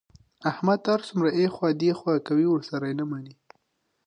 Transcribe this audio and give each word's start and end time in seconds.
احمد 0.51 0.79
هر 0.91 0.99
څومره 1.07 1.29
ایخوا 1.39 1.69
دیخوا 1.83 2.15
کوي، 2.27 2.47
ورسره 2.49 2.83
یې 2.89 2.95
نه 2.99 3.05
مني. 3.11 3.35